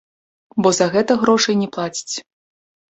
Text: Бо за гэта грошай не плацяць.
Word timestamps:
Бо 0.65 0.71
за 0.79 0.87
гэта 0.95 1.19
грошай 1.27 1.55
не 1.61 1.67
плацяць. 1.77 2.15